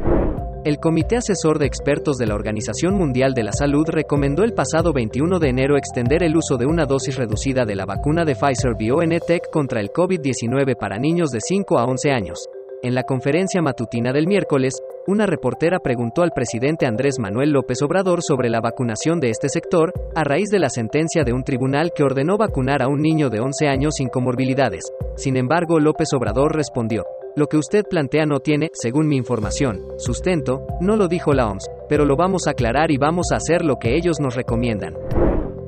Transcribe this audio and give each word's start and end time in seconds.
El 0.65 0.79
Comité 0.79 1.17
Asesor 1.17 1.57
de 1.57 1.67
Expertos 1.67 2.17
de 2.17 2.25
la 2.25 2.35
Organización 2.35 2.95
Mundial 2.95 3.33
de 3.33 3.43
la 3.43 3.53
Salud 3.53 3.87
recomendó 3.87 4.43
el 4.43 4.51
pasado 4.53 4.91
21 4.93 5.39
de 5.39 5.47
enero 5.47 5.77
extender 5.77 6.21
el 6.21 6.35
uso 6.35 6.57
de 6.57 6.65
una 6.65 6.85
dosis 6.85 7.15
reducida 7.15 7.63
de 7.65 7.75
la 7.75 7.85
vacuna 7.85 8.25
de 8.25 8.35
Pfizer 8.35 8.75
BioNTech 8.77 9.49
contra 9.51 9.79
el 9.79 9.87
COVID-19 9.89 10.75
para 10.77 10.97
niños 10.97 11.29
de 11.29 11.39
5 11.39 11.79
a 11.79 11.85
11 11.85 12.11
años. 12.11 12.49
En 12.81 12.95
la 12.95 13.03
conferencia 13.03 13.61
matutina 13.61 14.13
del 14.13 14.25
miércoles, 14.25 14.73
una 15.05 15.25
reportera 15.25 15.79
preguntó 15.79 16.21
al 16.21 16.31
presidente 16.31 16.85
Andrés 16.85 17.19
Manuel 17.19 17.51
López 17.51 17.81
Obrador 17.81 18.21
sobre 18.23 18.49
la 18.49 18.61
vacunación 18.61 19.19
de 19.19 19.31
este 19.31 19.49
sector, 19.49 19.91
a 20.15 20.23
raíz 20.23 20.47
de 20.49 20.59
la 20.59 20.69
sentencia 20.69 21.25
de 21.25 21.33
un 21.33 21.43
tribunal 21.43 21.91
que 21.93 22.03
ordenó 22.03 22.37
vacunar 22.37 22.81
a 22.81 22.87
un 22.87 23.01
niño 23.01 23.29
de 23.29 23.41
11 23.41 23.67
años 23.67 23.95
sin 23.97 24.07
comorbilidades. 24.07 24.85
Sin 25.17 25.35
embargo, 25.35 25.81
López 25.81 26.07
Obrador 26.13 26.55
respondió, 26.55 27.03
lo 27.35 27.47
que 27.47 27.57
usted 27.57 27.83
plantea 27.83 28.25
no 28.25 28.39
tiene, 28.39 28.69
según 28.71 29.09
mi 29.09 29.17
información, 29.17 29.85
sustento, 29.97 30.65
no 30.79 30.95
lo 30.95 31.09
dijo 31.09 31.33
la 31.33 31.49
OMS, 31.49 31.69
pero 31.89 32.05
lo 32.05 32.15
vamos 32.15 32.47
a 32.47 32.51
aclarar 32.51 32.91
y 32.91 32.97
vamos 32.97 33.33
a 33.33 33.35
hacer 33.35 33.65
lo 33.65 33.75
que 33.75 33.95
ellos 33.95 34.21
nos 34.21 34.35
recomiendan. 34.35 34.95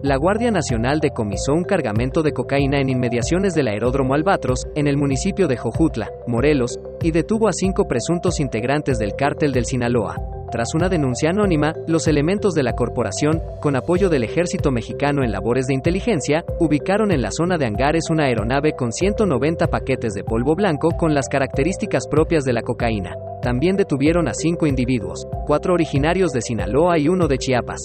La 0.03 0.17
Guardia 0.17 0.49
Nacional 0.49 0.99
decomisó 0.99 1.53
un 1.53 1.63
cargamento 1.63 2.23
de 2.23 2.31
cocaína 2.31 2.80
en 2.80 2.89
inmediaciones 2.89 3.53
del 3.53 3.67
aeródromo 3.67 4.16
Albatros, 4.16 4.66
en 4.73 4.88
el 4.88 4.97
municipio 4.97 5.47
de 5.47 5.58
Jojutla, 5.58 6.09
Morelos, 6.25 6.80
y 7.03 7.11
detuvo 7.11 7.47
a 7.47 7.53
cinco 7.53 7.88
presuntos 7.88 8.39
integrantes 8.39 8.97
del 8.97 9.13
cártel 9.16 9.52
del 9.52 9.66
Sinaloa. 9.66 10.16
Tras 10.52 10.73
una 10.73 10.89
denuncia 10.89 11.30
anónima, 11.30 11.73
los 11.88 12.08
elementos 12.08 12.55
de 12.55 12.63
la 12.63 12.73
corporación, 12.73 13.43
con 13.61 13.75
apoyo 13.75 14.09
del 14.09 14.23
ejército 14.23 14.71
mexicano 14.71 15.23
en 15.23 15.31
labores 15.31 15.67
de 15.67 15.75
inteligencia, 15.75 16.43
ubicaron 16.59 17.11
en 17.11 17.21
la 17.21 17.30
zona 17.30 17.59
de 17.59 17.67
hangares 17.67 18.09
una 18.09 18.25
aeronave 18.25 18.73
con 18.73 18.91
190 18.91 19.67
paquetes 19.67 20.13
de 20.13 20.23
polvo 20.23 20.55
blanco 20.55 20.89
con 20.97 21.13
las 21.13 21.30
características 21.30 22.08
propias 22.09 22.43
de 22.43 22.53
la 22.53 22.63
cocaína. 22.63 23.11
También 23.43 23.75
detuvieron 23.75 24.27
a 24.27 24.33
cinco 24.33 24.65
individuos, 24.65 25.27
cuatro 25.45 25.75
originarios 25.75 26.31
de 26.31 26.41
Sinaloa 26.41 26.97
y 26.97 27.08
uno 27.08 27.27
de 27.27 27.38
Chiapas. 27.38 27.83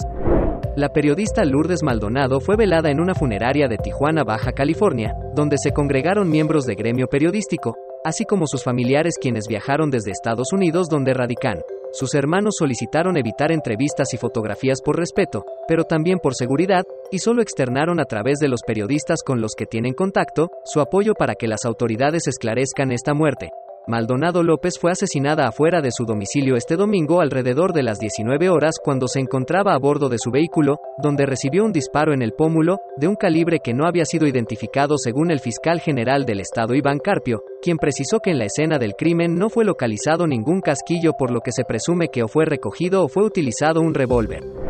La 0.77 0.91
periodista 0.91 1.43
Lourdes 1.47 1.83
Maldonado 1.83 2.39
fue 2.39 2.55
velada 2.55 2.91
en 2.91 3.01
una 3.01 3.15
funeraria 3.15 3.67
de 3.67 3.79
Tijuana, 3.79 4.25
Baja 4.25 4.53
California, 4.53 5.15
donde 5.35 5.57
se 5.57 5.73
congregaron 5.73 6.29
miembros 6.29 6.67
de 6.67 6.75
gremio 6.75 7.07
periodístico, 7.07 7.79
así 8.05 8.27
como 8.27 8.47
sus 8.47 8.63
familiares 8.63 9.15
quienes 9.19 9.49
viajaron 9.49 9.89
desde 9.89 10.11
Estados 10.11 10.53
Unidos 10.53 10.91
donde 10.91 11.15
radican. 11.15 11.63
Sus 11.93 12.15
hermanos 12.15 12.57
solicitaron 12.59 13.17
evitar 13.17 13.53
entrevistas 13.53 14.13
y 14.13 14.19
fotografías 14.19 14.83
por 14.83 14.99
respeto, 14.99 15.47
pero 15.67 15.85
también 15.85 16.19
por 16.19 16.35
seguridad, 16.35 16.85
y 17.11 17.21
solo 17.21 17.41
externaron 17.41 17.99
a 17.99 18.05
través 18.05 18.39
de 18.39 18.49
los 18.49 18.61
periodistas 18.61 19.23
con 19.23 19.41
los 19.41 19.55
que 19.57 19.65
tienen 19.65 19.95
contacto, 19.95 20.51
su 20.67 20.81
apoyo 20.81 21.15
para 21.15 21.37
que 21.37 21.49
las 21.49 21.65
autoridades 21.65 22.29
esclarezcan 22.29 22.93
esta 22.93 23.15
muerte. 23.15 23.49
Maldonado 23.89 24.43
López 24.43 24.81
fue 24.81 24.91
asesinada 24.91 25.47
afuera 25.47 25.81
de 25.81 25.93
su 25.93 26.07
domicilio 26.07 26.57
este 26.57 26.75
domingo 26.75 27.21
alrededor 27.21 27.73
de 27.73 27.85
las 27.85 28.01
19 28.01 28.49
horas 28.49 28.81
cuando 28.83 29.07
se 29.07 29.21
encontraba 29.21 29.75
a 29.75 29.79
bordo 29.79 30.09
de 30.09 30.19
su 30.19 30.33
vehículo, 30.33 30.79
donde 31.01 31.25
recibió 31.25 31.65
un 31.65 31.71
disparo 31.71 32.13
en 32.13 32.21
el 32.21 32.33
pómulo, 32.33 32.79
de 32.97 33.07
un 33.07 33.15
calibre 33.15 33.61
que 33.63 33.75
no 33.75 33.87
había 33.87 34.05
sido 34.05 34.27
identificado 34.27 34.99
según 34.99 35.31
el 35.31 35.39
fiscal 35.39 35.79
general 35.79 36.25
del 36.25 36.41
estado 36.41 36.75
Iván 36.75 36.99
Carpio, 36.99 37.43
quien 37.63 37.77
precisó 37.77 38.19
que 38.19 38.31
en 38.31 38.39
la 38.41 38.47
escena 38.47 38.79
del 38.79 38.95
crimen 38.95 39.37
no 39.37 39.51
fue 39.51 39.65
localizado 39.65 40.27
ningún 40.27 40.63
casquillo 40.63 41.13
por 41.17 41.31
lo 41.31 41.41
que 41.41 41.53
se 41.53 41.63
presume 41.63 42.09
que 42.09 42.25
o 42.25 42.29
fue 42.29 42.45
recogido 42.45 43.05
o 43.05 43.09
fue 43.09 43.25
utilizado 43.25 43.81
un 43.83 43.95
revólver 43.95 44.66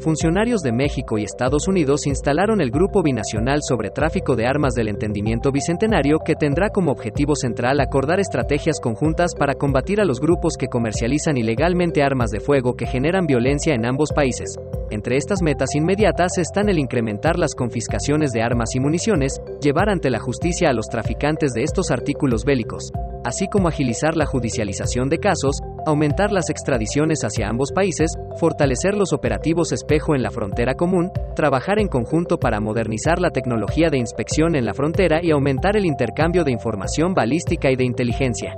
funcionarios 0.00 0.62
de 0.62 0.72
México 0.72 1.18
y 1.18 1.24
Estados 1.24 1.68
Unidos 1.68 2.06
instalaron 2.06 2.60
el 2.60 2.70
Grupo 2.70 3.02
Binacional 3.02 3.60
sobre 3.62 3.90
Tráfico 3.90 4.34
de 4.34 4.46
Armas 4.46 4.74
del 4.74 4.88
Entendimiento 4.88 5.52
Bicentenario 5.52 6.18
que 6.24 6.34
tendrá 6.34 6.70
como 6.70 6.90
objetivo 6.90 7.36
central 7.36 7.80
acordar 7.80 8.18
estrategias 8.18 8.80
conjuntas 8.80 9.34
para 9.34 9.54
combatir 9.54 10.00
a 10.00 10.04
los 10.04 10.20
grupos 10.20 10.56
que 10.58 10.68
comercializan 10.68 11.36
ilegalmente 11.36 12.02
armas 12.02 12.30
de 12.30 12.40
fuego 12.40 12.74
que 12.74 12.86
generan 12.86 13.26
violencia 13.26 13.74
en 13.74 13.86
ambos 13.86 14.10
países. 14.12 14.56
Entre 14.90 15.16
estas 15.16 15.42
metas 15.42 15.74
inmediatas 15.74 16.38
están 16.38 16.68
el 16.68 16.78
incrementar 16.78 17.38
las 17.38 17.54
confiscaciones 17.54 18.32
de 18.32 18.42
armas 18.42 18.74
y 18.74 18.80
municiones, 18.80 19.40
llevar 19.62 19.88
ante 19.88 20.10
la 20.10 20.18
justicia 20.18 20.70
a 20.70 20.72
los 20.72 20.86
traficantes 20.86 21.52
de 21.52 21.62
estos 21.62 21.90
artículos 21.90 22.44
bélicos, 22.44 22.90
así 23.24 23.48
como 23.48 23.68
agilizar 23.68 24.16
la 24.16 24.26
judicialización 24.26 25.08
de 25.08 25.18
casos, 25.18 25.60
aumentar 25.86 26.32
las 26.32 26.50
extradiciones 26.50 27.20
hacia 27.24 27.48
ambos 27.48 27.72
países, 27.72 28.12
fortalecer 28.38 28.94
los 28.94 29.12
operativos 29.12 29.72
espejo 29.72 30.14
en 30.14 30.22
la 30.22 30.30
frontera 30.30 30.74
común, 30.74 31.10
trabajar 31.34 31.78
en 31.78 31.88
conjunto 31.88 32.38
para 32.38 32.60
modernizar 32.60 33.20
la 33.20 33.30
tecnología 33.30 33.90
de 33.90 33.98
inspección 33.98 34.56
en 34.56 34.64
la 34.64 34.74
frontera 34.74 35.20
y 35.22 35.30
aumentar 35.30 35.76
el 35.76 35.86
intercambio 35.86 36.44
de 36.44 36.52
información 36.52 37.14
balística 37.14 37.70
y 37.70 37.76
de 37.76 37.84
inteligencia. 37.84 38.54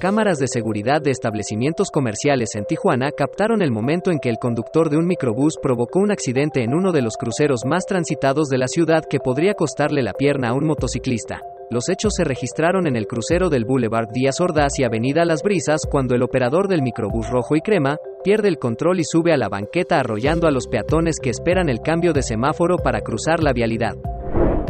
Cámaras 0.00 0.38
de 0.38 0.46
seguridad 0.46 1.02
de 1.02 1.10
establecimientos 1.10 1.90
comerciales 1.90 2.54
en 2.54 2.64
Tijuana 2.64 3.10
captaron 3.10 3.62
el 3.62 3.72
momento 3.72 4.12
en 4.12 4.20
que 4.20 4.28
el 4.28 4.38
conductor 4.38 4.90
de 4.90 4.96
un 4.96 5.06
microbús 5.06 5.58
provocó 5.60 5.98
un 5.98 6.12
accidente 6.12 6.62
en 6.62 6.72
uno 6.72 6.92
de 6.92 7.02
los 7.02 7.16
cruceros 7.16 7.64
más 7.64 7.84
transitados 7.84 8.48
de 8.48 8.58
la 8.58 8.68
ciudad 8.68 9.02
que 9.10 9.18
podría 9.18 9.54
costarle 9.54 10.02
la 10.02 10.12
pierna 10.12 10.50
a 10.50 10.54
un 10.54 10.66
motociclista. 10.66 11.40
Los 11.70 11.90
hechos 11.90 12.14
se 12.16 12.24
registraron 12.24 12.86
en 12.86 12.96
el 12.96 13.06
crucero 13.06 13.50
del 13.50 13.66
Boulevard 13.66 14.08
Díaz 14.10 14.40
Ordaz 14.40 14.78
y 14.78 14.84
Avenida 14.84 15.26
Las 15.26 15.42
Brisas 15.42 15.82
cuando 15.90 16.14
el 16.14 16.22
operador 16.22 16.66
del 16.66 16.80
microbús 16.80 17.28
rojo 17.28 17.56
y 17.56 17.60
crema 17.60 17.98
pierde 18.24 18.48
el 18.48 18.58
control 18.58 19.00
y 19.00 19.04
sube 19.04 19.34
a 19.34 19.36
la 19.36 19.50
banqueta 19.50 20.00
arrollando 20.00 20.48
a 20.48 20.50
los 20.50 20.66
peatones 20.66 21.16
que 21.22 21.28
esperan 21.28 21.68
el 21.68 21.80
cambio 21.80 22.14
de 22.14 22.22
semáforo 22.22 22.78
para 22.78 23.02
cruzar 23.02 23.42
la 23.42 23.52
vialidad. 23.52 23.96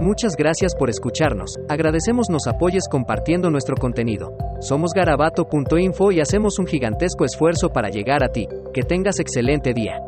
Muchas 0.03 0.35
gracias 0.37 0.75
por 0.75 0.91
escucharnos. 0.91 1.57
Agradecemos 1.69 2.31
nos 2.31 2.49
apoyes 2.49 2.89
compartiendo 2.91 3.49
nuestro 3.49 3.77
contenido. 3.77 4.37
Somos 4.61 4.93
garabato.info 4.93 6.11
y 6.11 6.21
hacemos 6.21 6.59
un 6.59 6.67
gigantesco 6.67 7.25
esfuerzo 7.25 7.69
para 7.69 7.91
llegar 7.91 8.25
a 8.25 8.29
ti. 8.29 8.49
Que 8.75 8.83
tengas 8.83 9.21
excelente 9.21 9.73
día. 9.73 10.03